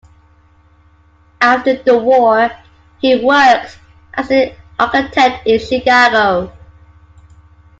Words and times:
After 1.41 1.83
the 1.83 1.95
war, 1.95 2.49
he 2.97 3.23
worked 3.23 3.77
as 4.15 4.31
an 4.31 4.51
architect 4.79 5.45
in 5.45 5.59
Chicago. 5.59 6.51